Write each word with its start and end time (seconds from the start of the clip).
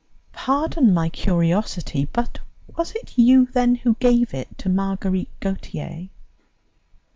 "Pardon 0.33 0.95
my 0.95 1.09
curiosity, 1.09 2.09
but 2.11 2.39
was 2.75 2.93
it 2.95 3.13
you, 3.19 3.45
then, 3.45 3.75
who 3.75 3.93
gave 3.99 4.33
it 4.33 4.47
to 4.57 4.67
Marguerite 4.67 5.29
Gautier?" 5.39 6.09